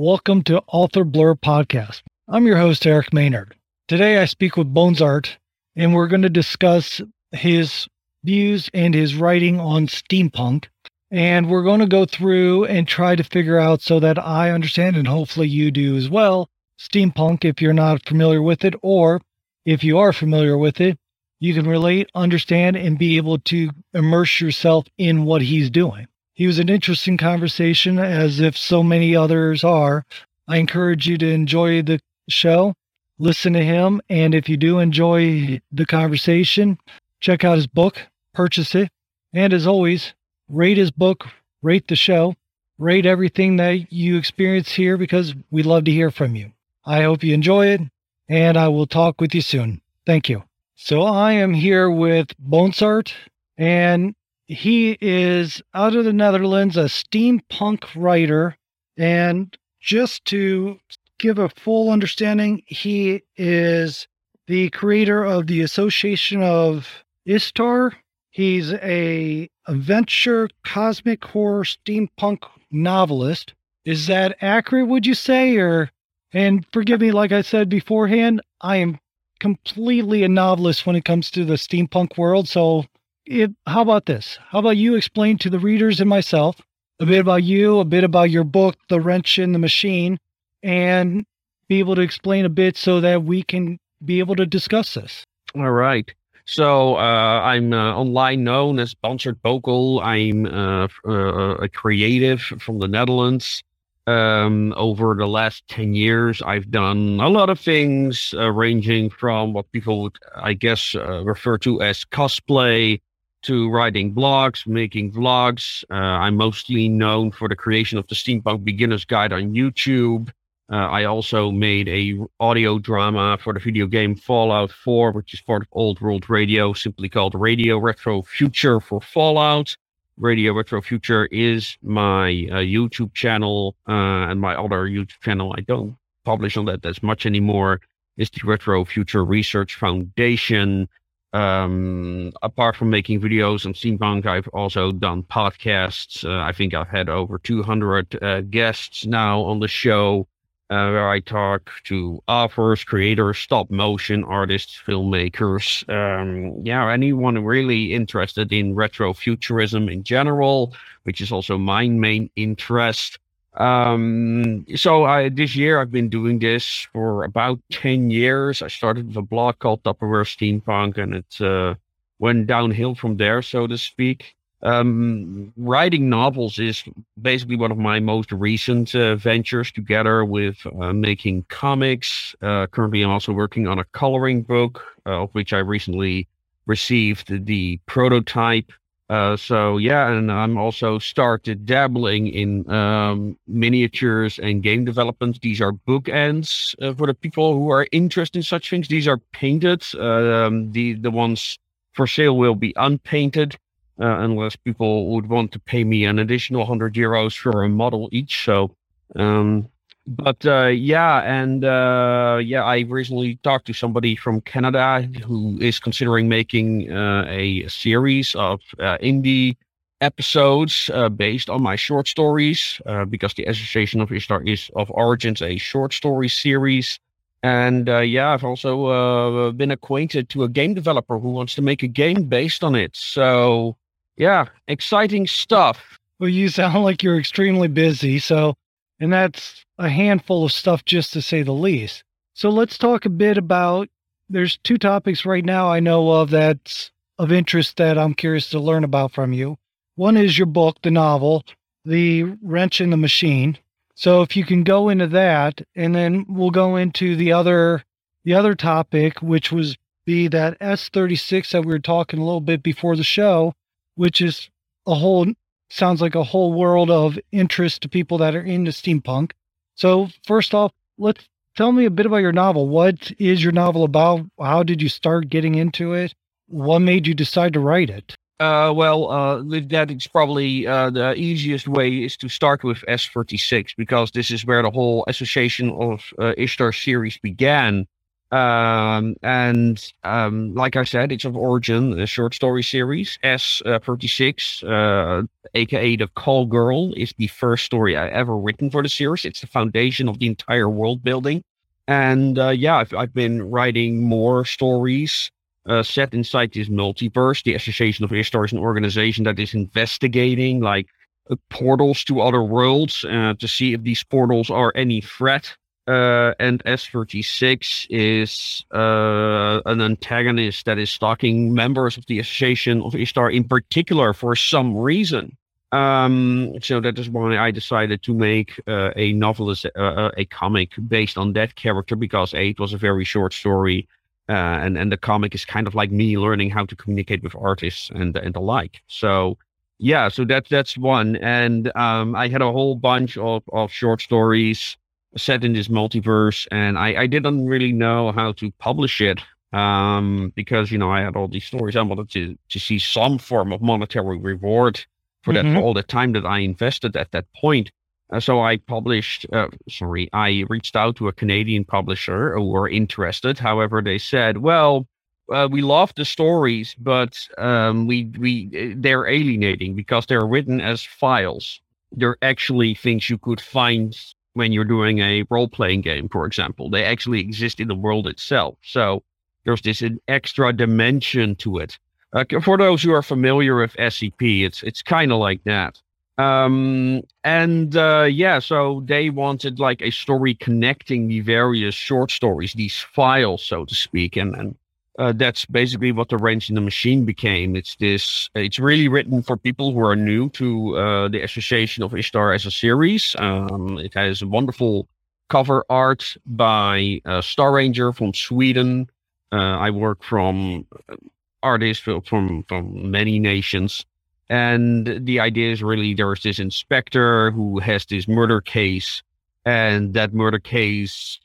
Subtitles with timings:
[0.00, 2.02] Welcome to Author Blurb Podcast.
[2.28, 3.56] I'm your host, Eric Maynard.
[3.88, 5.30] Today I speak with Bonsart,
[5.74, 7.00] and we're going to discuss
[7.32, 7.88] his
[8.22, 10.66] views and his writing on steampunk.
[11.10, 14.96] And we're going to go through and try to figure out so that I understand,
[14.96, 19.20] and hopefully you do as well, steampunk if you're not familiar with it, or
[19.64, 20.96] if you are familiar with it,
[21.40, 26.06] you can relate, understand, and be able to immerse yourself in what he's doing.
[26.38, 30.06] He was an interesting conversation, as if so many others are.
[30.46, 32.74] I encourage you to enjoy the show,
[33.18, 36.78] listen to him, and if you do enjoy the conversation,
[37.18, 38.88] check out his book, purchase it,
[39.34, 40.14] and as always,
[40.48, 41.26] rate his book,
[41.60, 42.36] rate the show,
[42.78, 46.52] rate everything that you experience here because we love to hear from you.
[46.86, 47.80] I hope you enjoy it,
[48.28, 49.80] and I will talk with you soon.
[50.06, 50.44] Thank you.
[50.76, 53.12] So I am here with Bonsart,
[53.56, 54.14] and
[54.48, 58.56] he is out of the Netherlands, a steampunk writer.
[58.96, 60.80] And just to
[61.18, 64.08] give a full understanding, he is
[64.46, 67.92] the creator of the Association of Ishtar.
[68.30, 72.38] He's a adventure cosmic horror steampunk
[72.70, 73.52] novelist.
[73.84, 75.56] Is that accurate, would you say?
[75.56, 75.90] Or
[76.32, 78.98] and forgive me, like I said beforehand, I am
[79.40, 82.48] completely a novelist when it comes to the steampunk world.
[82.48, 82.84] So
[83.28, 84.38] it, how about this?
[84.48, 86.60] How about you explain to the readers and myself
[87.00, 90.18] a bit about you, a bit about your book, The Wrench in the Machine,
[90.62, 91.24] and
[91.68, 95.24] be able to explain a bit so that we can be able to discuss this.
[95.54, 96.12] All right.
[96.46, 100.02] So uh, I'm uh, online known as Bonsart Bokel.
[100.02, 103.62] I'm uh, uh, a creative from the Netherlands.
[104.06, 109.52] Um, over the last 10 years, I've done a lot of things, uh, ranging from
[109.52, 113.00] what people would, I guess, uh, refer to as cosplay
[113.42, 115.84] to writing blogs, making vlogs.
[115.90, 120.30] Uh, I'm mostly known for the creation of the Steampunk Beginner's Guide on YouTube.
[120.70, 125.40] Uh, I also made a audio drama for the video game Fallout 4, which is
[125.40, 129.76] part of Old World Radio, simply called Radio Retro Future for Fallout.
[130.18, 135.62] Radio Retro Future is my uh, YouTube channel, uh, and my other YouTube channel I
[135.62, 137.80] don't publish on that as much anymore.
[138.18, 140.88] Is the Retro Future Research Foundation.
[141.32, 146.24] Um, apart from making videos on steampunk, I've also done podcasts.
[146.24, 150.26] Uh, I think I've had over 200 uh, guests now on the show,
[150.70, 155.86] uh, where I talk to authors, creators, stop motion artists, filmmakers.
[155.88, 162.30] Um, yeah, anyone really interested in retro futurism in general, which is also my main
[162.36, 163.18] interest.
[163.58, 168.62] Um, so I, this year I've been doing this for about 10 years.
[168.62, 171.74] I started with a blog called Tupperware Steampunk and it uh,
[172.20, 174.36] went downhill from there, so to speak.
[174.62, 176.82] Um, writing novels is
[177.20, 182.34] basically one of my most recent uh, ventures together with uh, making comics.
[182.42, 186.26] Uh, currently, I'm also working on a coloring book, uh, of which I recently
[186.66, 188.72] received the prototype.
[189.08, 195.40] Uh, so yeah, and I'm also started dabbling in um, miniatures and game development.
[195.40, 198.88] These are bookends uh, for the people who are interested in such things.
[198.88, 199.82] These are painted.
[199.98, 201.58] Um, the the ones
[201.94, 203.54] for sale will be unpainted,
[203.98, 208.10] uh, unless people would want to pay me an additional hundred euros for a model
[208.12, 208.44] each.
[208.44, 208.74] So
[209.16, 209.70] um,
[210.08, 215.78] but uh, yeah, and uh, yeah, I recently talked to somebody from Canada who is
[215.78, 219.56] considering making uh, a series of uh, indie
[220.00, 224.90] episodes uh, based on my short stories uh, because the Association of Ishtar is of
[224.92, 226.98] Origins a short story series.
[227.42, 231.86] And yeah, I've also been acquainted to a game developer who wants to make a
[231.86, 232.96] game based on it.
[232.96, 233.76] So
[234.16, 235.98] yeah, exciting stuff.
[236.18, 238.18] Well, you sound like you're extremely busy.
[238.18, 238.54] So
[239.00, 242.04] and that's a handful of stuff, just to say the least.
[242.34, 243.88] So let's talk a bit about
[244.28, 248.60] there's two topics right now I know of that's of interest that I'm curious to
[248.60, 249.56] learn about from you.
[249.96, 251.44] One is your book, the novel,
[251.84, 253.58] The Wrench in the Machine.
[253.94, 257.84] So if you can go into that and then we'll go into the other
[258.24, 259.76] the other topic which was
[260.06, 263.54] be that S36 that we were talking a little bit before the show,
[263.94, 264.48] which is
[264.86, 265.26] a whole
[265.70, 269.32] sounds like a whole world of interest to people that are into steampunk.
[269.74, 272.68] So, first off, let's tell me a bit about your novel.
[272.68, 274.26] What is your novel about?
[274.40, 276.14] How did you start getting into it?
[276.46, 278.16] What made you decide to write it?
[278.40, 283.70] Uh, well, uh, that is probably uh, the easiest way is to start with S36
[283.76, 287.86] because this is where the whole Association of uh, Ishtar series began.
[288.30, 293.18] Um, and um, like I said, it's of origin a short story series.
[293.24, 298.88] S36, uh, aka the Call Girl, is the first story I ever written for the
[298.88, 299.24] series.
[299.24, 301.42] It's the foundation of the entire world building.
[301.86, 305.30] And uh, yeah, I've, I've been writing more stories
[305.66, 307.42] uh, set inside this multiverse.
[307.42, 310.88] The Association of Ishtar is an organization that is investigating like
[311.30, 315.56] uh, portals to other worlds uh, to see if these portals are any threat
[315.88, 322.94] uh, and S36 is uh, an antagonist that is stalking members of the Association of
[322.94, 325.36] Ishtar in particular for some reason.
[325.72, 330.24] Um, so that is why I decided to make uh, a novelist, uh, uh, a
[330.26, 333.86] comic based on that character because it was a very short story,
[334.30, 337.34] uh, and and the comic is kind of like me learning how to communicate with
[337.36, 338.80] artists and and the like.
[338.86, 339.36] So
[339.78, 344.00] yeah, so that's that's one, and um, I had a whole bunch of of short
[344.00, 344.78] stories
[345.16, 349.20] set in this multiverse, and I, I didn't really know how to publish it
[349.52, 351.76] um, because you know I had all these stories.
[351.76, 354.84] I wanted to to see some form of monetary reward
[355.22, 355.54] for mm-hmm.
[355.54, 357.70] that all the time that I invested at that point.
[358.10, 359.26] Uh, so I published.
[359.32, 363.38] Uh, sorry, I reached out to a Canadian publisher who were interested.
[363.38, 364.86] However, they said, "Well,
[365.32, 370.82] uh, we love the stories, but um, we we they're alienating because they're written as
[370.82, 371.60] files.
[371.92, 373.96] They're actually things you could find
[374.38, 376.70] when you're doing a role playing game, for example.
[376.70, 378.56] They actually exist in the world itself.
[378.62, 379.02] So
[379.44, 381.78] there's this an extra dimension to it.
[382.12, 385.80] Uh, for those who are familiar with SCP, it's it's kind of like that.
[386.16, 392.54] Um, and uh, yeah, so they wanted like a story connecting the various short stories,
[392.54, 394.56] these files, so to speak, and and
[394.98, 397.56] uh, that's basically what the wrench in the machine became.
[397.56, 398.30] It's this.
[398.34, 402.46] It's really written for people who are new to uh, the Association of Ishtar as
[402.46, 403.16] a series.
[403.18, 404.88] Um, it has a wonderful
[405.30, 408.88] cover art by uh, Star Ranger from Sweden.
[409.32, 410.96] Uh, I work from uh,
[411.42, 413.86] artists from from many nations,
[414.30, 419.02] and the idea is really there's this inspector who has this murder case
[419.48, 421.18] and that murder case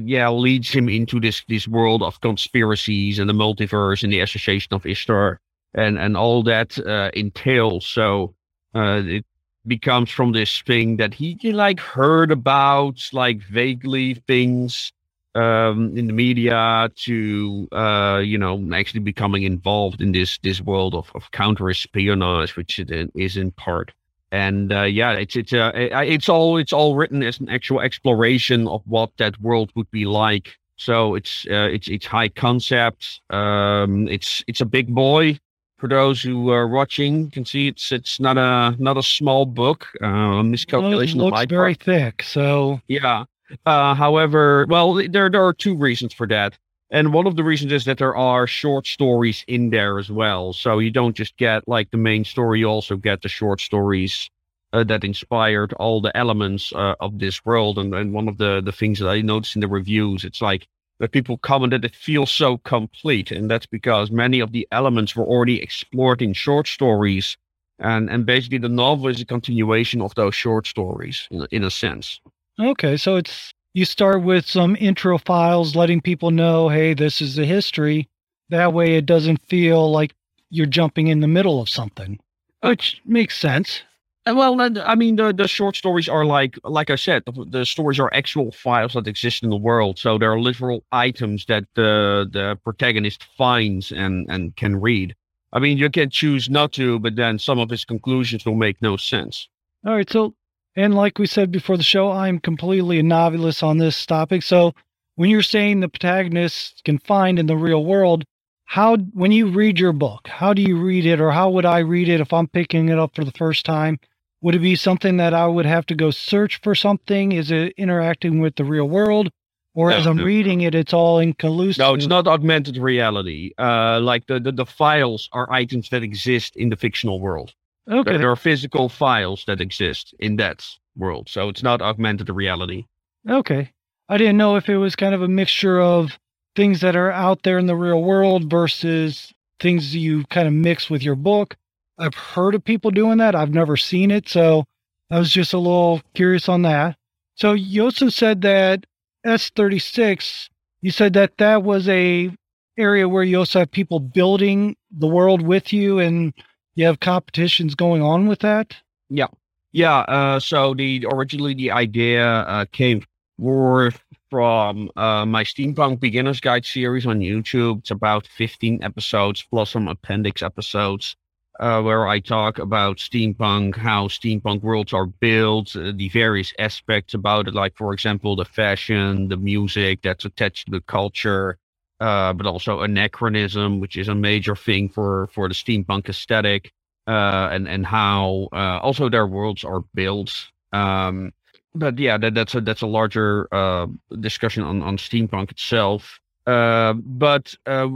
[0.00, 4.72] yeah leads him into this this world of conspiracies and the multiverse and the association
[4.72, 5.38] of ishtar
[5.74, 7.86] and and all that uh, entails.
[7.86, 8.34] So
[8.74, 9.24] uh, it
[9.66, 14.92] becomes from this thing that he like heard about like vaguely things
[15.34, 20.94] um, in the media to uh, you know actually becoming involved in this this world
[20.94, 23.92] of, of counter espionage which it is in part
[24.32, 28.66] and uh, yeah, it's it's uh, it's all it's all written as an actual exploration
[28.66, 30.56] of what that world would be like.
[30.76, 33.20] So it's uh, it's it's high concept.
[33.28, 35.38] Um, it's it's a big boy.
[35.76, 39.44] For those who are watching, you can see it's it's not a not a small
[39.44, 39.86] book.
[40.00, 41.18] Uh, miscalculation.
[41.18, 41.84] Well, it looks very part.
[41.84, 42.22] thick.
[42.22, 43.24] So yeah.
[43.66, 46.56] Uh, however, well, there there are two reasons for that.
[46.92, 50.52] And one of the reasons is that there are short stories in there as well.
[50.52, 54.28] So you don't just get like the main story, you also get the short stories
[54.74, 57.78] uh, that inspired all the elements uh, of this world.
[57.78, 60.66] And, and one of the, the things that I noticed in the reviews, it's like
[61.00, 63.32] that people commented it feels so complete.
[63.32, 67.38] And that's because many of the elements were already explored in short stories.
[67.78, 71.70] And, and basically, the novel is a continuation of those short stories in, in a
[71.70, 72.20] sense.
[72.60, 72.98] Okay.
[72.98, 77.46] So it's you start with some intro files letting people know, hey, this is the
[77.46, 78.08] history.
[78.50, 80.14] That way it doesn't feel like
[80.50, 82.18] you're jumping in the middle of something,
[82.62, 83.82] which makes sense.
[84.24, 87.98] Well, I mean, the, the short stories are like, like I said, the, the, stories
[87.98, 89.98] are actual files that exist in the world.
[89.98, 95.16] So there are literal items that the the protagonist finds and and can read.
[95.52, 98.80] I mean, you can choose not to, but then some of his conclusions will make
[98.80, 99.48] no sense.
[99.84, 100.34] All right, so
[100.76, 104.42] and like we said before the show, I'm completely a novice on this topic.
[104.42, 104.72] So
[105.16, 108.24] when you're saying the protagonists can find in the real world,
[108.64, 111.80] how when you read your book, how do you read it or how would I
[111.80, 113.98] read it if I'm picking it up for the first time?
[114.40, 117.32] Would it be something that I would have to go search for something?
[117.32, 119.30] Is it interacting with the real world?
[119.74, 121.78] Or no, as I'm no, reading it, it's all in collusive.
[121.78, 123.52] No, it's not augmented reality.
[123.58, 127.54] Uh, like the, the, the files are items that exist in the fictional world.
[127.90, 128.16] Okay.
[128.16, 130.64] There are physical files that exist in that
[130.96, 131.28] world.
[131.28, 132.86] So it's not augmented reality.
[133.28, 133.72] Okay.
[134.08, 136.18] I didn't know if it was kind of a mixture of
[136.54, 140.90] things that are out there in the real world versus things you kind of mix
[140.90, 141.56] with your book.
[141.98, 143.34] I've heard of people doing that.
[143.34, 144.28] I've never seen it.
[144.28, 144.64] So
[145.10, 146.96] I was just a little curious on that.
[147.34, 148.84] So you also said that
[149.26, 150.48] S36,
[150.82, 152.30] you said that that was a
[152.76, 156.32] area where you also have people building the world with you and
[156.74, 158.76] you have competitions going on with that?
[159.08, 159.28] Yeah.
[159.72, 159.98] Yeah.
[160.00, 163.04] Uh, so the originally the idea uh, came
[163.38, 167.80] forth from uh, my Steampunk Beginner's Guide series on YouTube.
[167.80, 171.16] It's about 15 episodes plus some appendix episodes
[171.60, 177.14] uh, where I talk about steampunk, how steampunk worlds are built, uh, the various aspects
[177.14, 181.58] about it, like, for example, the fashion, the music that's attached to the culture,
[182.02, 186.72] uh, but also anachronism, which is a major thing for, for the steampunk aesthetic,
[187.06, 190.32] uh, and, and how uh, also their worlds are built.
[190.72, 191.32] Um,
[191.76, 193.86] but yeah, that, that's a that's a larger uh,
[194.20, 196.18] discussion on, on steampunk itself.
[196.44, 197.88] Uh, but uh,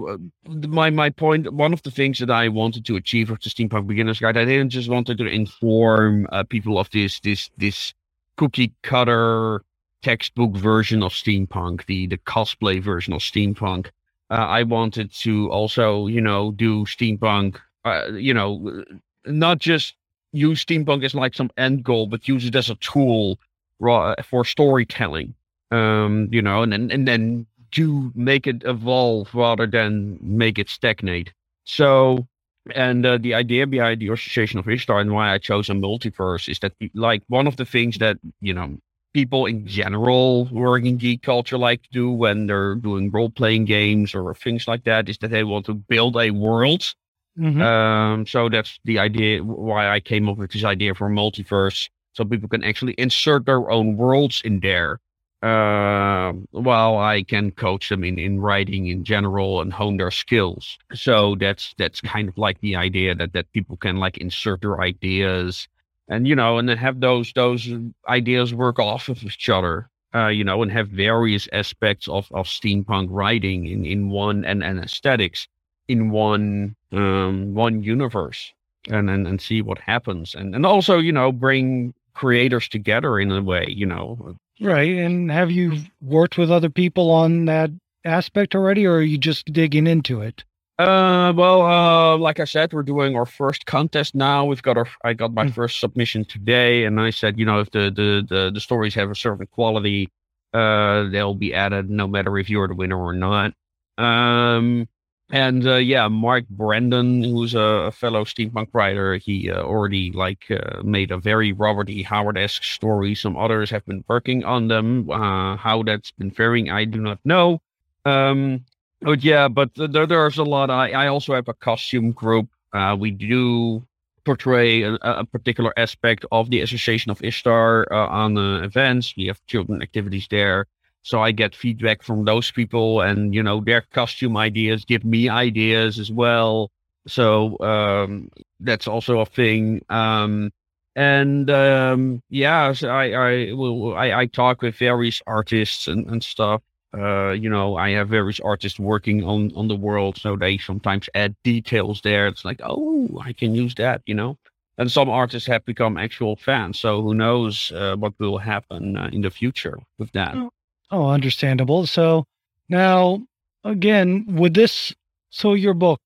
[0.47, 3.89] my my point, one of the things that I wanted to achieve with the Steampunk
[3.89, 7.93] Beginner's Guide, I didn't just wanted to inform people of this this this
[8.37, 9.63] cookie cutter
[10.03, 13.89] textbook version of steampunk, the the cosplay version of steampunk.
[14.31, 18.85] Uh, I wanted to also, you know, do steampunk, uh, you know,
[19.25, 19.95] not just
[20.33, 23.39] use steampunk as like some end goal, but use it as a tool
[23.79, 25.35] for storytelling.
[25.71, 30.69] Um, you know, and then and then to make it evolve rather than make it
[30.69, 31.33] stagnate.
[31.65, 32.27] So,
[32.75, 36.49] and uh, the idea behind the Association of Ishtar and why I chose a multiverse
[36.49, 38.79] is that, like, one of the things that, you know,
[39.17, 44.15] people in general working geek culture like to do when they're doing role playing games
[44.15, 46.95] or things like that is that they want to build a world.
[47.39, 47.63] Mm-hmm.
[47.63, 51.89] Um, so that's the idea why I came up with this idea for multiverse.
[52.13, 55.01] So people can actually insert their own worlds in there
[55.43, 60.79] uh, well, I can coach them in, in writing in general and hone their skills.
[60.95, 64.81] So that's that's kind of like the idea that that people can like insert their
[64.81, 65.69] ideas
[66.09, 67.69] and you know and then have those those
[68.09, 69.89] ideas work off of each other.
[70.15, 74.65] Uh, you know, and have various aspects of, of steampunk writing in, in one and,
[74.65, 75.47] and aesthetics
[75.89, 78.55] in one um one universe
[78.89, 83.31] and, and and see what happens and and also you know bring creators together in
[83.31, 84.97] a way you know Right.
[84.97, 87.71] And have you worked with other people on that
[88.05, 90.45] aspect already, or are you just digging into it?
[90.79, 94.45] Uh, well, uh, like I said, we're doing our first contest now.
[94.45, 95.55] We've got our, I got my mm.
[95.55, 99.11] first submission today, and I said, you know, if the, the, the, the stories have
[99.11, 100.11] a certain quality,
[100.53, 103.55] uh, they'll be added no matter if you're the winner or not.
[103.97, 104.87] Um,
[105.31, 110.45] and uh, yeah, Mark Brandon, who's a, a fellow steampunk writer, he uh, already like
[110.51, 112.03] uh, made a very Robert E.
[112.03, 113.15] Howard esque story.
[113.15, 115.11] Some others have been working on them.
[115.11, 117.61] Uh, how that's been faring, I do not know.
[118.05, 118.65] Um,
[119.01, 120.71] but yeah, but there, there's a lot.
[120.71, 122.49] I, I also have a costume group.
[122.73, 123.87] Uh, we do
[124.25, 129.15] portray a, a, particular aspect of the Association of Ishtar uh, on events.
[129.17, 130.67] We have children activities there.
[131.03, 135.29] So I get feedback from those people and, you know, their costume ideas give me
[135.29, 136.73] ideas as well.
[137.07, 139.85] So um, that's also a thing.
[139.89, 140.51] Um,
[140.97, 146.63] and um, yeah, so I I, I I talk with various artists and, and stuff.
[146.97, 151.09] Uh, you know, I have various artists working on on the world, so they sometimes
[151.15, 152.27] add details there.
[152.27, 154.39] It's like, oh, I can use that, you know.
[154.79, 159.09] And some artists have become actual fans, so who knows uh, what will happen uh,
[159.13, 160.35] in the future with that.
[160.35, 160.51] Oh,
[160.91, 161.87] Oh, understandable.
[161.87, 162.27] So
[162.69, 163.27] now,
[163.65, 164.95] again, would this,
[165.31, 166.01] so your book,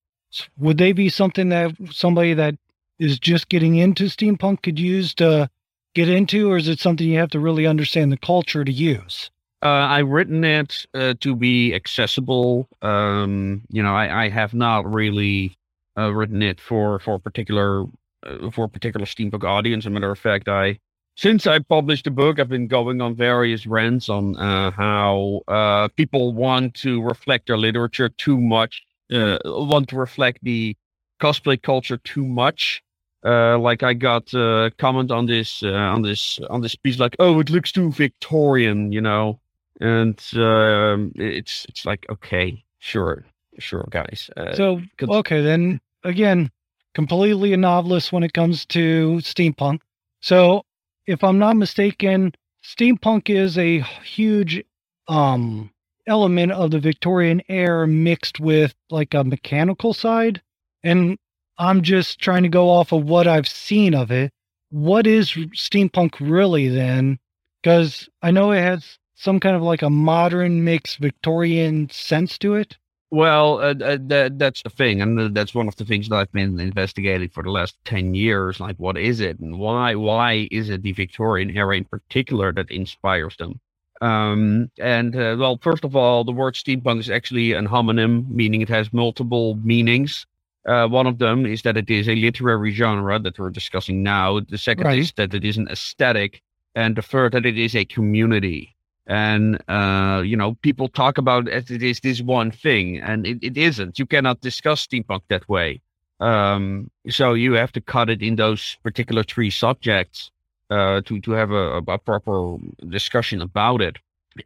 [0.57, 2.55] would they be something that somebody that
[2.99, 5.51] is just getting into steampunk could use to
[5.95, 9.31] get into, or is it something you have to really understand the culture to use?
[9.63, 12.69] Uh, I've written it uh, to be accessible.
[12.81, 15.57] Um, you know, I, I have not really
[15.99, 17.85] uh, written it for for particular
[18.27, 19.83] uh, for a particular steampunk audience.
[19.83, 20.79] As a matter of fact, I
[21.17, 25.89] since I published the book, I've been going on various rants on uh, how uh,
[25.89, 30.75] people want to reflect their literature too much, uh, want to reflect the
[31.21, 32.83] cosplay culture too much.
[33.23, 37.17] Uh, like I got a comment on this uh, on this on this piece, like,
[37.19, 39.39] "Oh, it looks too Victorian," you know,
[39.81, 43.25] and um, it's it's like, okay, sure,
[43.59, 44.31] sure, guys.
[44.37, 46.51] Uh, so okay, then again,
[46.95, 49.81] completely a novelist when it comes to steampunk.
[50.21, 50.65] So
[51.07, 52.33] if I'm not mistaken,
[52.63, 54.63] steampunk is a huge
[55.09, 55.71] um
[56.07, 60.43] element of the Victorian era mixed with like a mechanical side.
[60.83, 61.19] And
[61.59, 64.33] I'm just trying to go off of what I've seen of it.
[64.71, 67.19] What is steampunk really then?
[67.63, 72.55] Because I know it has some kind of like a modern mixed Victorian sense to
[72.55, 72.79] it.
[73.11, 76.33] Well, uh, uh, that that's the thing, and that's one of the things that I've
[76.33, 78.61] been investigating for the last ten years.
[78.61, 79.95] Like, what is it, and why?
[79.97, 83.61] Why is it the Victorian era in particular that inspires them?
[84.01, 88.63] Um, and uh, well, first of all, the word steampunk is actually an homonym, meaning
[88.63, 90.25] it has multiple meanings.
[90.67, 94.41] Uh, one of them is that it is a literary genre that we're discussing now.
[94.41, 94.99] The second right.
[94.99, 96.43] is that it is an aesthetic,
[96.75, 98.77] and the third that it is a community.
[99.07, 103.39] And uh, you know, people talk about it, it is this one thing, and it,
[103.43, 103.99] it isn't.
[103.99, 105.81] You cannot discuss steampunk that way.
[106.21, 110.31] Um, so you have to cut it in those particular three subjects
[110.71, 112.57] uh, to to have a, a proper
[112.89, 113.97] discussion about it.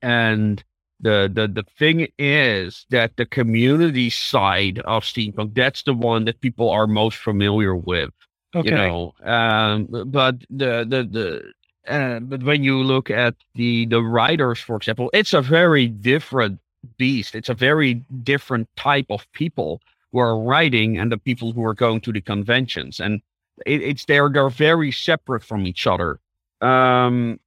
[0.00, 0.62] And
[1.00, 6.40] the the the thing is that the community side of steampunk that's the one that
[6.40, 8.10] people are most familiar with.
[8.54, 8.70] Okay.
[8.70, 11.52] You know, um, but the the the.
[11.86, 16.58] Uh, but when you look at the the writers, for example, it's a very different
[16.96, 17.34] beast.
[17.34, 19.80] It's a very different type of people
[20.12, 23.20] who are writing and the people who are going to the conventions, and
[23.66, 26.20] it, it's they're they're very separate from each other.
[26.60, 27.38] Um,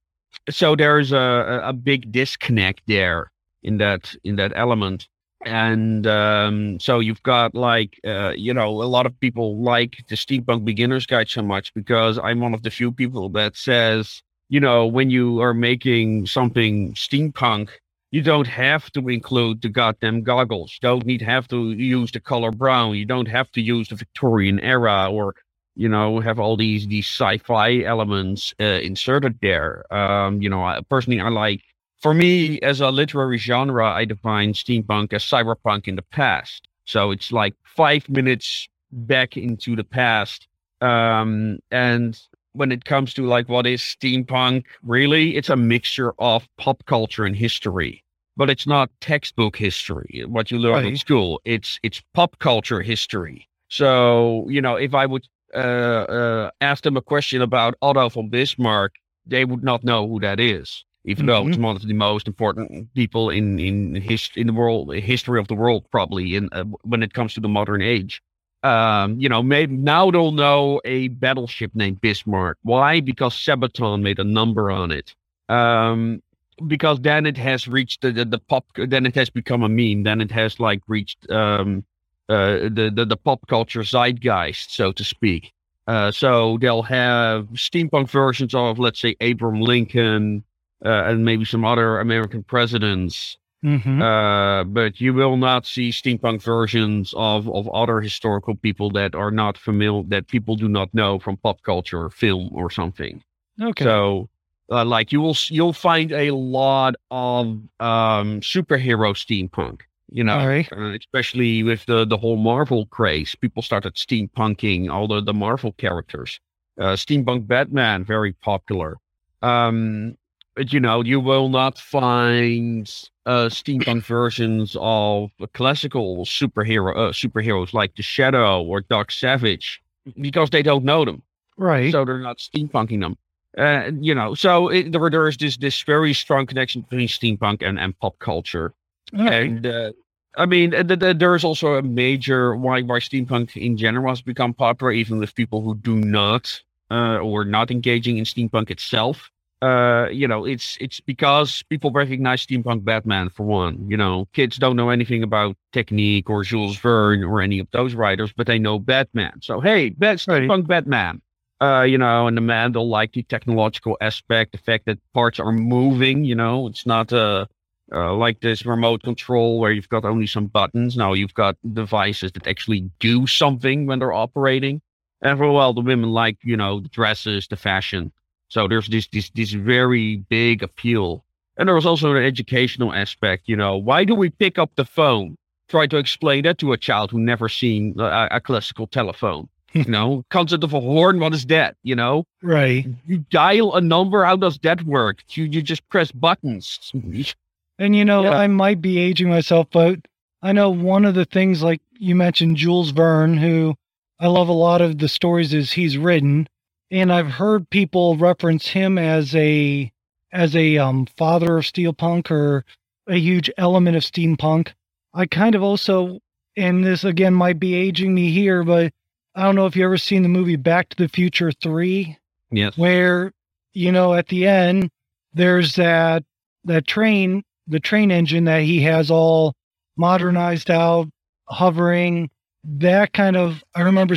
[0.50, 5.08] so there's a a big disconnect there in that in that element
[5.44, 10.16] and um, so you've got like uh, you know a lot of people like the
[10.16, 14.60] steampunk beginners guide so much because i'm one of the few people that says you
[14.60, 17.70] know when you are making something steampunk
[18.10, 22.20] you don't have to include the goddamn goggles you don't need have to use the
[22.20, 25.34] color brown you don't have to use the victorian era or
[25.74, 30.80] you know have all these these sci-fi elements uh, inserted there um, you know I,
[30.88, 31.62] personally i like
[32.00, 36.68] for me, as a literary genre, I define steampunk as cyberpunk in the past.
[36.84, 40.46] So it's like five minutes back into the past.
[40.80, 42.18] Um, and
[42.58, 47.24] when it comes to like what is steampunk, really, it's a mixture of pop culture
[47.24, 48.04] and history.
[48.36, 50.86] But it's not textbook history, what you learn right.
[50.86, 51.40] in school.
[51.44, 53.48] It's it's pop culture history.
[53.68, 58.28] So you know, if I would uh, uh, ask them a question about Otto von
[58.28, 58.94] Bismarck,
[59.26, 61.44] they would not know who that is even mm-hmm.
[61.44, 65.40] though it's one of the most important people in in his in the world history
[65.40, 68.22] of the world probably in uh, when it comes to the modern age
[68.62, 72.58] um, you know maybe now they'll know a battleship named bismarck.
[72.62, 73.00] Why?
[73.00, 75.14] Because sabaton made a number on it.
[75.48, 76.22] Um,
[76.66, 80.02] because then it has reached the, the, the pop then it has become a meme.
[80.02, 81.84] Then it has like reached um,
[82.28, 85.52] uh, the, the the pop culture zeitgeist so to speak.
[85.86, 90.44] Uh, so they'll have steampunk versions of let's say abraham lincoln
[90.84, 93.36] uh, and maybe some other American presidents.
[93.64, 94.00] Mm-hmm.
[94.00, 99.32] Uh, but you will not see steampunk versions of, of other historical people that are
[99.32, 103.22] not familiar, that people do not know from pop culture, or film, or something.
[103.60, 103.84] Okay.
[103.84, 104.28] So,
[104.70, 107.46] uh, like you will you'll find a lot of
[107.80, 109.80] um, superhero steampunk.
[110.10, 110.68] You know, right.
[110.72, 115.72] uh, especially with the the whole Marvel craze, people started steampunking all the the Marvel
[115.72, 116.40] characters.
[116.80, 118.96] Uh, steampunk Batman very popular.
[119.42, 120.16] Um,
[120.58, 122.88] you know, you will not find
[123.26, 129.82] uh, steampunk versions of classical superhero uh, superheroes like the Shadow or Doc Savage
[130.20, 131.22] because they don't know them.
[131.56, 131.92] Right.
[131.92, 133.16] So they're not steampunking them.
[133.56, 137.66] Uh, you know, so it, there, there is this this very strong connection between steampunk
[137.66, 138.74] and, and pop culture.
[139.12, 139.92] And uh,
[140.36, 144.22] I mean, the, the, there is also a major why why steampunk in general has
[144.22, 149.30] become popular, even with people who do not uh, or not engaging in steampunk itself
[149.60, 153.90] uh, you know, it's it's because people recognize steampunk Batman for one.
[153.90, 157.94] You know, kids don't know anything about Technique or Jules Verne or any of those
[157.94, 159.40] writers, but they know Batman.
[159.42, 160.66] So hey, Bat- steampunk right.
[160.68, 161.22] Batman.
[161.60, 165.40] Uh, you know, and the man they'll like the technological aspect, the fact that parts
[165.40, 166.22] are moving.
[166.22, 167.46] You know, it's not uh,
[167.92, 170.96] uh like this remote control where you've got only some buttons.
[170.96, 174.80] Now you've got devices that actually do something when they're operating.
[175.20, 178.12] And for a while, the women like you know the dresses, the fashion.
[178.48, 181.24] So there's this this this very big appeal,
[181.56, 183.44] and there was also an educational aspect.
[183.46, 185.36] You know, why do we pick up the phone?
[185.68, 189.48] Try to explain that to a child who never seen a, a classical telephone.
[189.74, 191.20] you know, concept of a horn.
[191.20, 191.76] What is that?
[191.82, 192.86] You know, right?
[193.06, 194.24] You dial a number.
[194.24, 195.22] How does that work?
[195.30, 196.90] You you just press buttons.
[197.78, 198.30] and you know, yeah.
[198.30, 199.98] I might be aging myself, but
[200.42, 203.74] I know one of the things like you mentioned Jules Verne, who
[204.18, 206.48] I love a lot of the stories is he's written
[206.90, 209.92] and I've heard people reference him as a
[210.32, 212.64] as a um, father of steampunk or
[213.06, 214.72] a huge element of steampunk.
[215.14, 216.20] I kind of also,
[216.56, 218.92] and this again might be aging me here, but
[219.34, 222.18] I don't know if you ever seen the movie Back to the Future Three.
[222.50, 222.76] Yes.
[222.76, 223.32] Where
[223.72, 224.90] you know at the end
[225.34, 226.24] there's that
[226.64, 229.54] that train, the train engine that he has all
[229.96, 231.08] modernized out,
[231.48, 232.30] hovering.
[232.64, 234.16] That kind of I remember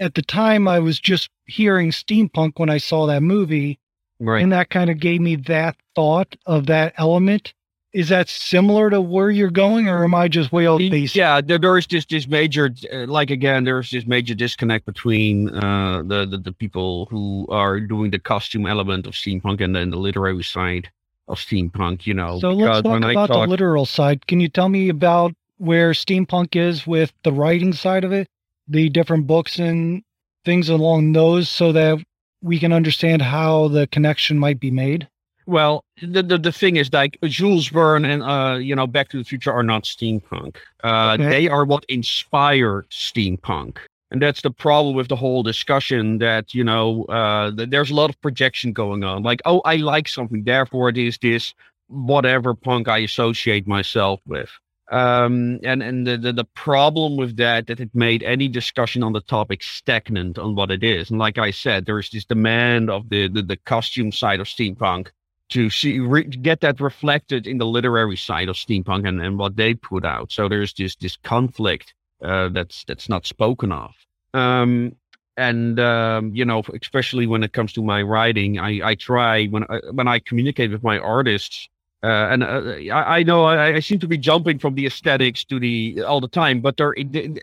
[0.00, 3.78] at the time I was just hearing steampunk when I saw that movie.
[4.18, 4.42] Right.
[4.42, 7.54] And that kind of gave me that thought of that element.
[7.92, 11.16] Is that similar to where you're going, or am I just way off base?
[11.16, 16.02] Yeah, there, is just this major, uh, like again, there's this major disconnect between uh,
[16.06, 19.96] the, the, the people who are doing the costume element of steampunk and then the
[19.96, 20.88] literary side
[21.26, 22.06] of steampunk.
[22.06, 24.24] You know, so let's talk about talk, the literal side.
[24.28, 28.28] Can you tell me about where steampunk is with the writing side of it,
[28.70, 30.02] the different books and
[30.44, 31.98] things along those, so that
[32.42, 35.06] we can understand how the connection might be made?
[35.46, 39.18] Well, the, the, the thing is, like Jules Verne and uh, you know, Back to
[39.18, 40.56] the Future are not steampunk.
[40.84, 41.28] Uh, okay.
[41.28, 43.78] They are what inspired steampunk,
[44.10, 46.18] and that's the problem with the whole discussion.
[46.18, 49.24] That you know, uh, there's a lot of projection going on.
[49.24, 51.52] Like, oh, I like something, therefore it is this
[51.88, 54.50] whatever punk I associate myself with.
[54.90, 59.12] Um, and and the, the, the problem with that that it made any discussion on
[59.12, 61.10] the topic stagnant on what it is.
[61.10, 64.48] And like I said, there is this demand of the the, the costume side of
[64.48, 65.08] steampunk
[65.50, 69.56] to see re, get that reflected in the literary side of steampunk and, and what
[69.56, 70.32] they put out.
[70.32, 73.92] So there's this this conflict uh, that's that's not spoken of.
[74.34, 74.96] Um,
[75.36, 79.64] and um, you know, especially when it comes to my writing, I, I try when
[79.68, 81.68] I, when I communicate with my artists
[82.02, 85.44] uh, and uh, I, I, know I, I, seem to be jumping from the aesthetics
[85.44, 86.94] to the all the time, but there,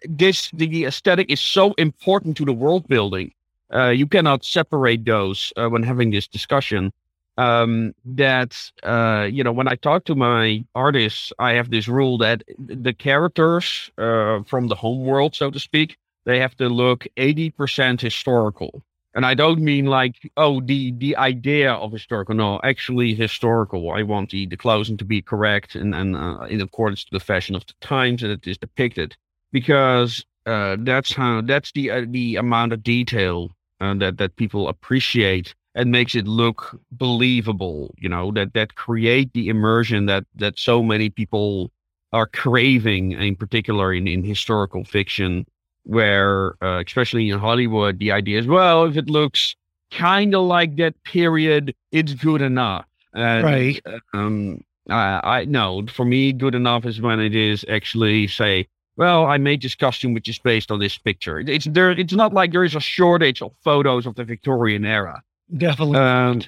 [0.09, 3.31] this the aesthetic is so important to the world building.
[3.71, 6.91] Uh, you cannot separate those uh, when having this discussion.
[7.37, 12.17] Um, that uh, you know, when I talk to my artists, I have this rule
[12.17, 17.05] that the characters uh, from the home world, so to speak, they have to look
[17.15, 18.81] eighty percent historical
[19.17, 22.35] and I don't mean like oh the the idea of historical.
[22.35, 23.91] No, actually historical.
[23.91, 27.19] I want the the clothing to be correct and and uh, in accordance to the
[27.19, 29.17] fashion of the times that it is depicted,
[29.51, 33.49] because uh, that's how that's the uh, the amount of detail
[33.81, 37.95] uh, that that people appreciate and makes it look believable.
[37.97, 41.71] You know that that create the immersion that that so many people
[42.13, 45.47] are craving, in particular in in historical fiction
[45.87, 49.55] where uh, especially in Hollywood, the idea is well, if it looks
[49.89, 52.85] kind of like that period, it's good enough.
[53.15, 53.81] Uh, right.
[54.13, 59.25] Um, I, I no, for me, good enough is when it is actually say, well,
[59.25, 61.39] I made this costume which is based on this picture.
[61.39, 61.91] It's there.
[61.91, 65.23] It's not like there is a shortage of photos of the Victorian era.
[65.55, 65.99] Definitely.
[65.99, 66.41] Um,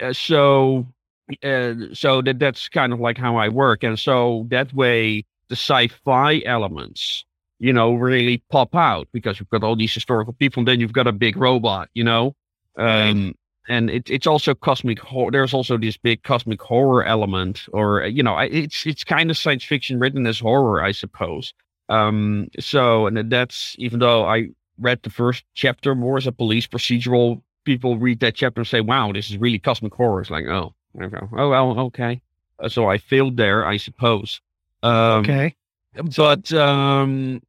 [0.00, 0.86] uh, so,
[1.42, 5.56] uh, so that that's kind of like how I work, and so that way the
[5.56, 7.25] sci-fi elements
[7.58, 10.92] you know, really pop out because you've got all these historical people and then you've
[10.92, 12.34] got a big robot, you know?
[12.76, 13.34] Um,
[13.68, 15.30] and it, it's also cosmic horror.
[15.30, 19.64] There's also this big cosmic horror element, or, you know, it's, it's kind of science
[19.64, 21.54] fiction written as horror, I suppose.
[21.88, 26.66] Um, so, and that's even though I read the first chapter more as a police
[26.66, 30.20] procedural, people read that chapter and say, wow, this is really cosmic horror.
[30.20, 32.20] It's like, oh, oh, well, okay.
[32.58, 34.40] Uh, so I failed there, I suppose.
[34.82, 35.56] Um, okay
[36.02, 37.40] but um,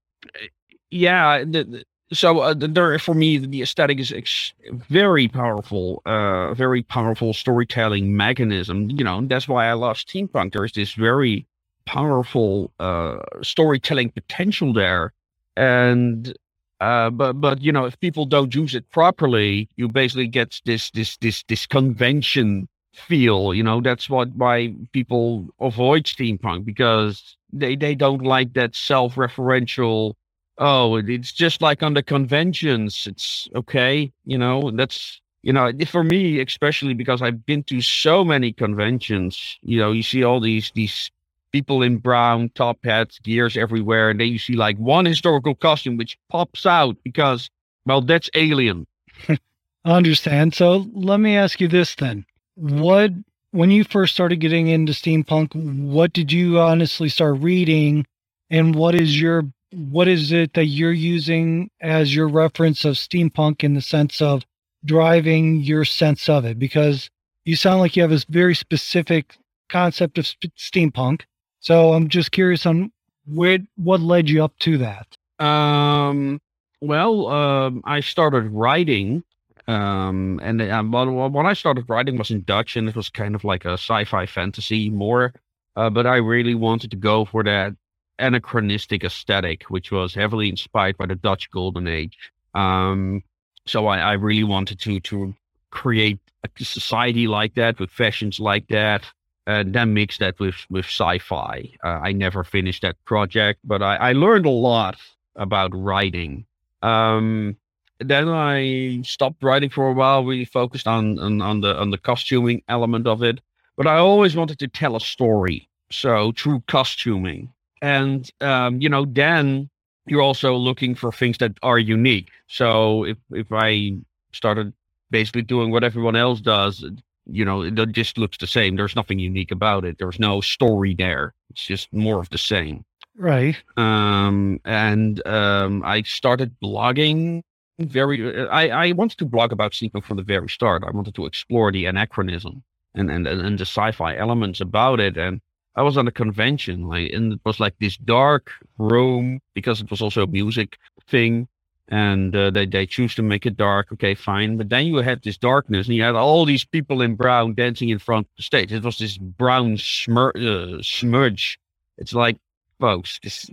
[0.92, 6.54] yeah, the, the, so uh, there for me the aesthetic is ex- very powerful, uh,
[6.54, 8.90] very powerful storytelling mechanism.
[8.90, 10.54] You know, that's why I love steampunk.
[10.54, 11.46] There's this very
[11.86, 15.14] powerful uh, storytelling potential there,
[15.58, 16.34] and
[16.80, 20.92] uh, but but you know if people don't use it properly, you basically get this
[20.92, 23.54] this this this convention feel.
[23.54, 30.14] You know, that's what why people avoid steampunk because they they don't like that self-referential
[30.58, 36.04] oh it's just like on the conventions it's okay you know that's you know for
[36.04, 40.72] me especially because i've been to so many conventions you know you see all these
[40.76, 41.12] these
[41.52, 45.96] people in brown top hats gears everywhere and then you see like one historical costume
[45.96, 47.50] which pops out because
[47.88, 48.86] well that's alien.
[49.30, 49.38] I
[49.86, 50.54] understand.
[50.54, 52.26] So let me ask you this then.
[52.56, 53.12] What
[53.58, 58.06] when you first started getting into steampunk, what did you honestly start reading,
[58.52, 63.64] and what is your what is it that you're using as your reference of steampunk
[63.64, 64.46] in the sense of
[64.86, 66.60] driving your sense of it?
[66.60, 67.10] Because
[67.46, 69.36] you sound like you have a very specific
[69.70, 71.24] concept of steampunk.
[71.60, 72.92] So I'm just curious on
[73.26, 75.08] where what led you up to that.
[75.44, 76.40] Um.
[76.80, 79.24] Well, um, I started writing
[79.68, 83.44] um, and um, when I started writing was in Dutch, and it was kind of
[83.44, 85.34] like a sci-fi fantasy more.
[85.76, 87.74] Uh, but I really wanted to go for that
[88.18, 92.18] anachronistic aesthetic, which was heavily inspired by the Dutch Golden Age.
[92.56, 93.24] Um,
[93.66, 95.36] so I, I really wanted to to
[95.70, 99.04] create a society like that with fashions like that,
[99.46, 101.70] and then mix that with with sci-fi.
[101.84, 104.98] Uh, I never finished that project, but I, I learned a lot
[105.36, 106.46] about writing.
[106.82, 107.58] Um,
[108.00, 111.98] then I stopped writing for a while, really focused on, on, on the on the
[111.98, 113.42] costuming element of it.
[113.76, 119.06] But I always wanted to tell a story, so through costuming, and um, you know,
[119.06, 119.70] then
[120.08, 122.30] you're also looking for things that are unique.
[122.48, 123.98] So if if I
[124.32, 124.74] started
[125.10, 126.84] basically doing what everyone else does,
[127.26, 128.76] you know, it just looks the same.
[128.76, 129.98] There's nothing unique about it.
[130.00, 131.34] There's no story there.
[131.50, 132.86] It's just more of the same.
[133.18, 133.58] Right.
[133.78, 137.42] Um, and um, I started blogging
[137.80, 138.48] very.
[138.48, 140.84] I I wanted to blog about steampunk from the very start.
[140.84, 142.64] I wanted to explore the anachronism
[142.96, 145.18] and and and the sci-fi elements about it.
[145.18, 145.42] And
[145.76, 149.92] I was on a convention, like, and it was like this dark room because it
[149.92, 151.48] was also a music thing
[151.90, 153.92] and uh, they they choose to make it dark.
[153.94, 154.58] Okay, fine.
[154.58, 157.90] But then you had this darkness, and you had all these people in brown dancing
[157.90, 158.74] in front of the stage.
[158.74, 161.60] It was this brown smur- uh, smudge.
[161.98, 162.38] It's like,
[162.80, 163.50] folks, this.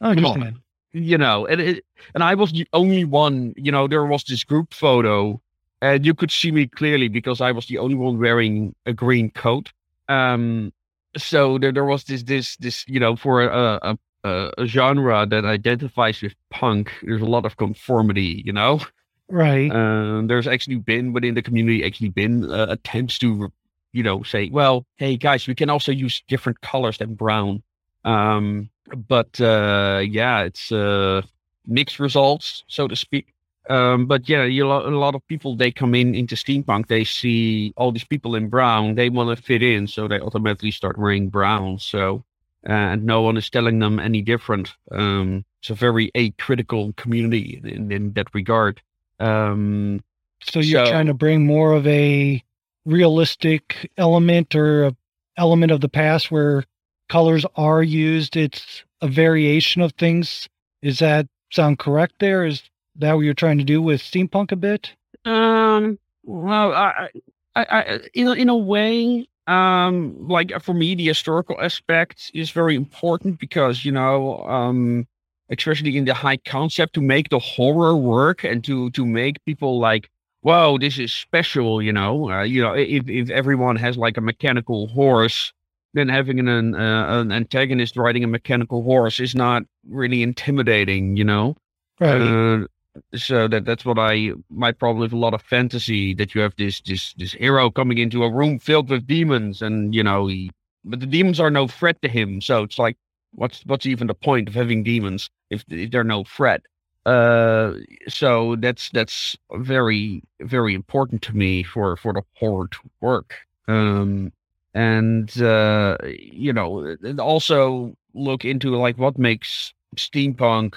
[0.00, 0.61] Oh, come on.
[0.92, 3.54] You know, and it, and I was the only one.
[3.56, 5.40] You know, there was this group photo,
[5.80, 9.30] and you could see me clearly because I was the only one wearing a green
[9.30, 9.72] coat.
[10.08, 10.72] Um,
[11.16, 15.26] so there, there was this this this you know for a, a uh, a genre
[15.26, 18.80] that identifies with punk, there's a lot of conformity, you know?
[19.28, 19.70] Right.
[19.70, 23.52] Um, there's actually been within the community actually been uh, attempts to,
[23.92, 27.62] you know, say, well, hey guys, we can also use different colors than brown.
[28.04, 28.70] Um,
[29.08, 31.22] but uh, yeah, it's uh,
[31.66, 33.34] mixed results, so to speak.
[33.70, 37.72] Um, but yeah, you a lot of people they come in into steampunk, they see
[37.76, 41.28] all these people in brown, they want to fit in, so they automatically start wearing
[41.28, 41.78] brown.
[41.78, 42.24] So
[42.64, 44.72] and no one is telling them any different.
[44.90, 48.80] Um, it's a very acritical community in, in that regard.
[49.20, 50.02] Um,
[50.42, 52.42] so you're so, trying to bring more of a
[52.84, 54.96] realistic element or a
[55.36, 56.64] element of the past where
[57.12, 58.36] colors are used.
[58.36, 60.48] It's a variation of things.
[60.80, 62.14] Is that sound correct?
[62.20, 62.62] There is
[62.96, 64.92] that what you're trying to do with steampunk a bit?
[65.26, 65.98] Um.
[66.24, 67.08] Well, I,
[67.54, 72.30] I, I in a, in a way, um like uh, for me the historical aspect
[72.32, 75.04] is very important because you know um
[75.50, 79.80] especially in the high concept to make the horror work and to to make people
[79.80, 80.08] like
[80.42, 84.20] whoa this is special you know uh, you know if if everyone has like a
[84.20, 85.52] mechanical horse
[85.94, 91.24] then having an uh, an antagonist riding a mechanical horse is not really intimidating you
[91.24, 91.56] know?
[92.00, 92.20] Right.
[92.20, 92.66] Uh,
[93.14, 96.54] so that that's what I my problem with a lot of fantasy that you have
[96.56, 100.50] this this this hero coming into a room filled with demons and you know he
[100.84, 102.40] but the demons are no threat to him.
[102.40, 102.96] So it's like
[103.32, 106.62] what's what's even the point of having demons if, if they're no threat?
[107.06, 107.74] Uh
[108.08, 113.36] so that's that's very very important to me for for the horror to work.
[113.68, 114.32] Um
[114.74, 120.74] and uh you know also look into like what makes steampunk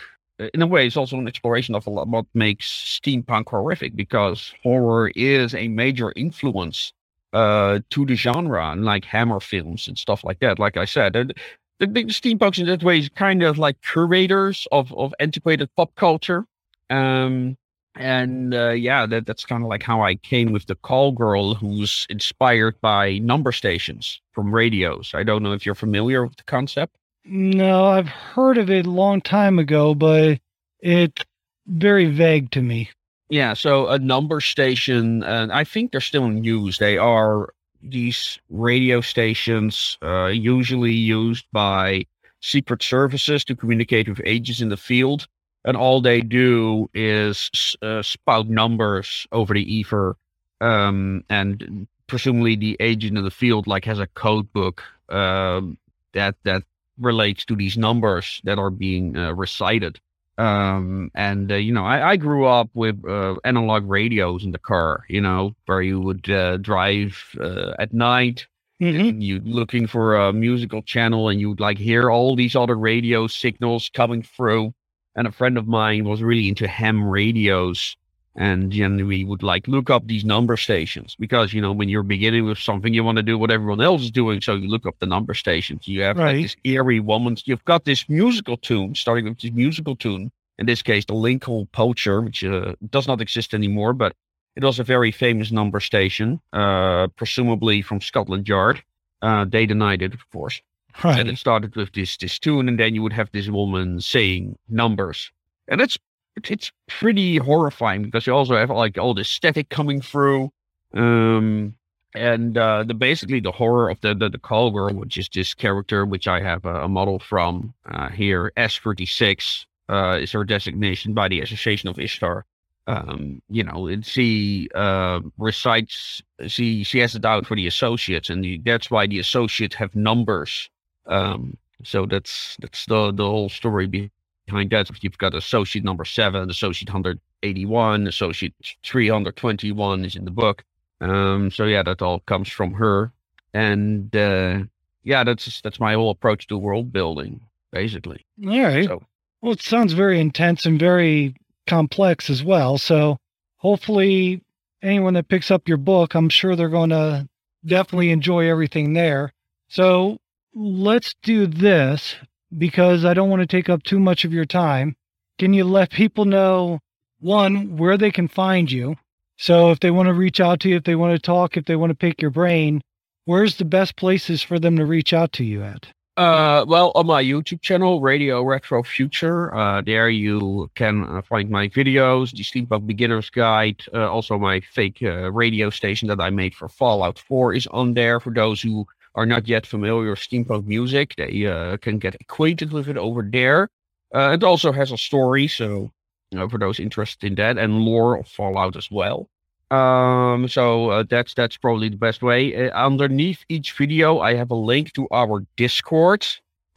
[0.53, 4.53] in a way, it's also an exploration of a lot what makes steampunk horrific because
[4.63, 6.91] horror is a major influence
[7.33, 10.59] uh, to the genre, and like Hammer films and stuff like that.
[10.59, 11.33] Like I said, the,
[11.79, 15.93] the, the steampunks in that way is kind of like curators of of antiquated pop
[15.95, 16.45] culture.
[16.89, 17.57] Um,
[17.95, 21.55] and uh, yeah, that that's kind of like how I came with the call girl,
[21.55, 25.11] who's inspired by number stations from radios.
[25.13, 26.95] I don't know if you're familiar with the concept.
[27.25, 30.39] No, I've heard of it a long time ago, but
[30.79, 31.23] it's
[31.67, 32.89] very vague to me.
[33.29, 36.77] Yeah, so a number station, and I think they're still in use.
[36.77, 37.49] They are
[37.81, 42.05] these radio stations, uh, usually used by
[42.41, 45.27] secret services to communicate with agents in the field.
[45.65, 50.15] And all they do is uh, spout numbers over the ether.
[50.61, 55.77] Um, and presumably the agent in the field like has a code book um,
[56.13, 56.63] that that
[56.99, 59.99] relates to these numbers that are being uh, recited.
[60.37, 64.59] Um, and uh, you know, I, I, grew up with uh, analog radios in the
[64.59, 65.05] car.
[65.07, 68.45] You know, where you would uh, drive uh, at night.
[68.81, 69.21] Mm-hmm.
[69.21, 73.89] You looking for a musical channel, and you'd like hear all these other radio signals
[73.93, 74.73] coming through.
[75.15, 77.95] And a friend of mine was really into ham radios,
[78.35, 82.03] and then we would like look up these number stations because you know when you're
[82.03, 84.41] beginning with something you want to do what everyone else is doing.
[84.41, 85.87] So you look up the number stations.
[85.87, 86.35] You have right.
[86.35, 87.37] like this eerie woman.
[87.45, 90.31] You've got this musical tune starting with this musical tune.
[90.57, 94.13] In this case the lincolnshire poacher which uh, does not exist anymore but
[94.55, 98.81] it was a very famous number station uh, presumably from scotland yard
[99.21, 100.61] uh, they denied it of course
[101.03, 101.19] right.
[101.19, 104.57] and it started with this this tune and then you would have this woman saying
[104.69, 105.31] numbers
[105.67, 105.97] and it's
[106.43, 110.51] it's pretty horrifying because you also have like all the static coming through.
[110.93, 111.75] Um,
[112.13, 115.53] and uh, the basically the horror of the the, the call girl, which is this
[115.53, 121.13] character which I have a, a model from uh, here, S36 uh, is her designation
[121.13, 122.45] by the Association of Ishtar.
[122.87, 128.29] Um, you know, and she uh, recites, she she has it out for the associates,
[128.29, 130.69] and the, that's why the associates have numbers.
[131.07, 134.11] Um, so that's that's the the whole story
[134.45, 140.63] behind that, you've got associate number seven, associate 181, associate 321 is in the book.
[141.01, 143.11] Um, so yeah, that all comes from her,
[143.53, 144.59] and uh,
[145.03, 147.41] yeah, that's that's my whole approach to world building,
[147.71, 148.25] basically.
[148.45, 148.85] All right.
[148.85, 149.03] So
[149.41, 151.35] Well, it sounds very intense and very
[151.67, 152.77] complex as well.
[152.77, 153.17] So
[153.57, 154.41] hopefully,
[154.81, 157.27] anyone that picks up your book, I'm sure they're going to
[157.65, 159.33] definitely enjoy everything there.
[159.67, 160.17] So
[160.55, 162.15] let's do this
[162.57, 164.95] because I don't want to take up too much of your time.
[165.37, 166.79] Can you let people know,
[167.19, 168.95] one, where they can find you?
[169.37, 171.65] So if they want to reach out to you, if they want to talk, if
[171.65, 172.81] they want to pick your brain,
[173.25, 175.87] where's the best places for them to reach out to you at?
[176.17, 181.49] Uh, well, on my YouTube channel, Radio Retro Future, uh, there you can uh, find
[181.49, 186.29] my videos, the Steampunk Beginner's Guide, uh, also my fake uh, radio station that I
[186.29, 188.21] made for Fallout 4 is on there.
[188.21, 192.71] For those who are not yet familiar with steampunk music, they uh, can get acquainted
[192.71, 193.69] with it over there.
[194.13, 195.91] Uh, it also has a story, so
[196.31, 199.29] you know, for those interested in that, and lore of Fallout as well.
[199.71, 202.67] Um, so uh, that's that's probably the best way.
[202.67, 206.25] Uh, underneath each video, I have a link to our Discord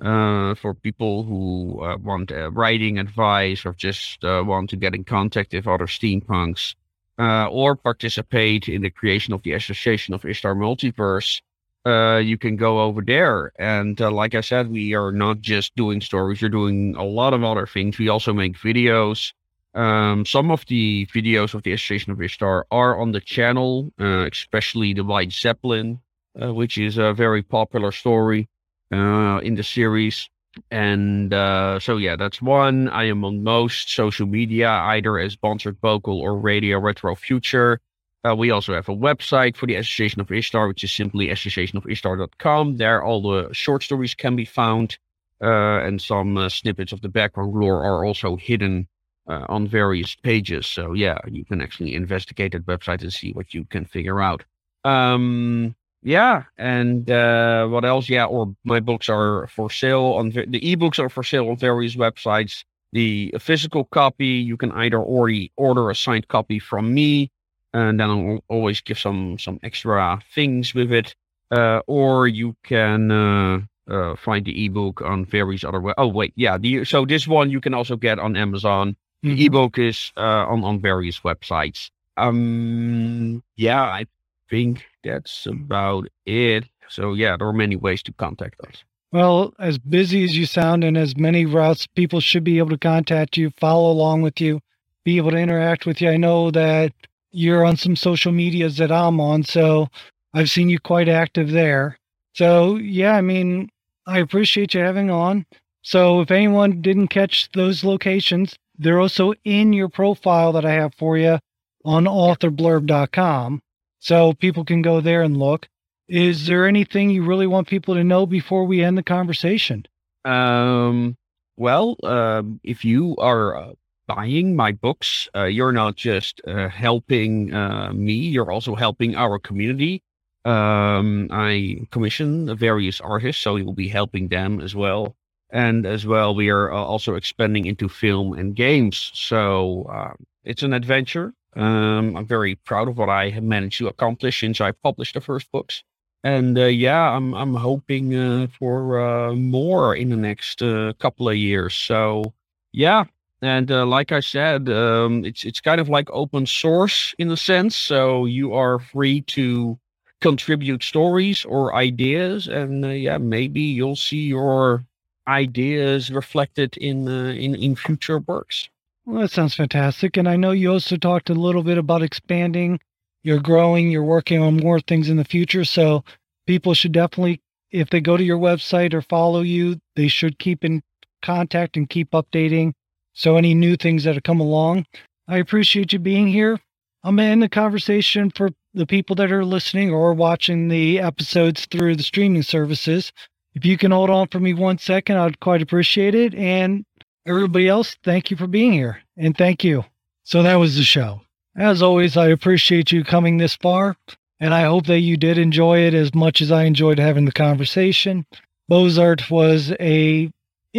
[0.03, 5.53] uh, for people who uh, want writing advice or just want to get in contact
[5.53, 6.75] with other steampunks
[7.19, 11.43] or participate in the creation of the Association of Ishtar Multiverse.
[11.87, 13.53] Uh, you can go over there.
[13.59, 17.33] And uh, like I said, we are not just doing stories, we're doing a lot
[17.33, 17.99] of other things.
[17.99, 19.33] We also make videos.
[19.75, 24.27] Um, some of the videos of the Association of Ishtar are on the channel, uh,
[24.31, 26.01] especially the White Zeppelin,
[26.41, 28.49] uh, which is a very popular story
[28.93, 30.29] uh, in the series.
[30.71, 32.89] And uh, so, yeah, that's one.
[32.89, 37.81] I am on most social media, either as Bonsart Bokel or Radio Retro Future.
[38.27, 42.77] Uh, we also have a website for the Association of Ishtar, which is simply associationofishtar.com.
[42.77, 44.99] There, all the short stories can be found,
[45.41, 48.89] uh, and some uh, snippets of the background lore are also hidden
[49.29, 50.67] uh, on various pages.
[50.67, 54.45] So, yeah, you can actually investigate that website and see what you can figure out.
[54.85, 58.09] Um, yeah, and uh, what else?
[58.09, 61.97] Yeah, or my books are for sale on the ebooks are for sale on various
[61.97, 62.65] websites.
[62.93, 67.31] The physical copy you can either already order a signed copy from me
[67.75, 71.15] and then I'll always give some some extra things with it.
[71.51, 75.81] Uh, or you can uh, uh, find the ebook on various other.
[75.81, 76.59] We- oh wait, yeah.
[76.59, 78.97] The, so this one you can also get on Amazon.
[79.23, 79.47] The Mhm.
[79.47, 81.91] ebook is uh, on on various websites.
[82.17, 84.07] Um, yeah, I
[84.51, 86.65] think that's about it.
[86.89, 88.85] So yeah, there are many ways to contact us.
[89.13, 92.79] Well, as busy as you sound and as many routes people should be able to
[92.79, 94.61] contact you, follow along with you,
[95.05, 96.11] be able to interact with you.
[96.11, 96.93] I know that
[97.31, 99.89] you're on some social medias that I'm on, so
[100.35, 101.99] I've seen you quite active there.
[102.35, 103.71] So, yeah, I mean,
[104.07, 105.47] I appreciate you having on.
[105.83, 110.95] So, if anyone didn't catch those locations, they're also in your profile that I have
[110.95, 111.39] for you
[111.85, 113.63] on authorblurb.com.
[113.99, 115.69] So, people can go there and look.
[116.09, 119.85] Is there anything you really want people to know before we end the conversation?
[120.25, 121.17] Um,
[121.57, 123.73] well, um, if you are uh,
[124.09, 129.39] buying my books, uh, you're not just uh, helping uh, me, you're also helping our
[129.39, 130.03] community.
[130.45, 135.15] Um, I commission various artists, so you'll be helping them as well.
[135.51, 139.11] And as well, we are uh, also expanding into film and games.
[139.15, 141.35] So uh, it's an adventure.
[141.55, 145.21] Um, I'm very proud of what I have managed to accomplish since I published the
[145.21, 145.85] first books.
[146.25, 150.59] And uh, yeah, I'm I'm hoping uh, for more in the next
[150.99, 151.75] couple of years.
[151.75, 152.33] So
[152.73, 153.05] yeah,
[153.43, 157.37] and uh, like I said, um, it's it's kind of like open source in a
[157.37, 157.77] sense.
[157.77, 159.79] So you are free to
[160.21, 164.85] contribute stories or ideas, and uh, yeah, maybe you'll see your
[165.29, 168.69] ideas reflected in uh, in in future works.
[169.09, 170.19] Well, that sounds fantastic.
[170.19, 172.79] And I know you also talked a little bit about expanding.
[173.23, 175.65] You're growing, you're working on more things in the future.
[175.65, 176.05] So
[176.47, 180.63] people should definitely, if they go to your website or follow you, they should keep
[180.63, 180.83] in
[181.23, 182.75] contact and keep updating.
[183.19, 184.87] So any new things that have come along,
[185.27, 186.61] I appreciate you being here.
[187.03, 191.97] I'm end the conversation for the people that are listening or watching the episodes through
[191.97, 193.13] the streaming services.
[193.55, 196.33] If you can hold on for me one second, I'd quite appreciate it.
[196.37, 196.85] And
[197.27, 199.03] everybody else, thank you for being here.
[199.17, 199.85] And thank you.
[200.23, 201.23] So that was the show.
[201.57, 203.97] As always, I appreciate you coming this far,
[204.39, 207.33] and I hope that you did enjoy it as much as I enjoyed having the
[207.33, 208.27] conversation.
[208.71, 210.31] Bonsart was a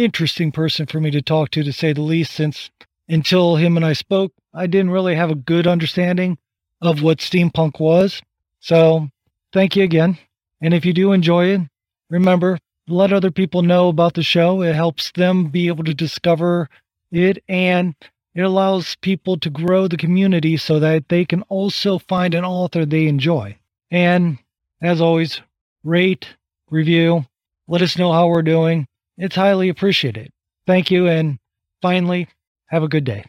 [0.04, 2.70] interesting person for me to talk to, to say the least, since
[3.08, 6.38] until him and I spoke, I didn't really have a good understanding
[6.80, 8.22] of what steampunk was.
[8.60, 9.08] So
[9.52, 10.18] thank you again.
[10.60, 11.60] And if you do enjoy it,
[12.08, 14.62] remember, let other people know about the show.
[14.62, 16.68] It helps them be able to discover
[17.10, 17.94] it and
[18.34, 22.84] it allows people to grow the community so that they can also find an author
[22.84, 23.56] they enjoy.
[23.90, 24.38] And
[24.80, 25.40] as always,
[25.82, 26.28] rate,
[26.70, 27.26] review,
[27.66, 28.86] let us know how we're doing.
[29.20, 30.30] It's highly appreciated.
[30.66, 31.06] Thank you.
[31.06, 31.38] And
[31.82, 32.26] finally,
[32.70, 33.26] have a good day.